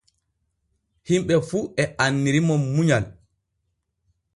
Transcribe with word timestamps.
Himɓe 1.07 1.33
fu 1.47 1.59
e 1.81 1.83
annirimo 2.05 2.53
munyal. 2.73 3.05